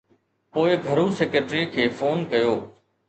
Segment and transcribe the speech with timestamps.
[0.55, 2.53] پوءِ گهرو سيڪريٽري کي فون ڪيو.